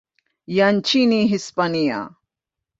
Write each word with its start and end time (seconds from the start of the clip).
ya 0.47 0.71
nchini 0.71 1.27
Hispania. 1.27 2.09